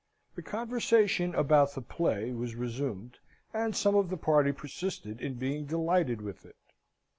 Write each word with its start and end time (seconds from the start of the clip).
The 0.33 0.41
conversation 0.41 1.35
about 1.35 1.75
the 1.75 1.81
play 1.83 2.31
was 2.33 2.55
resumed, 2.55 3.19
and 3.53 3.75
some 3.75 3.93
of 3.93 4.09
the 4.09 4.17
party 4.17 4.51
persisted 4.51 5.21
in 5.21 5.35
being 5.35 5.67
delighted 5.67 6.23
with 6.23 6.43
it. 6.43 6.57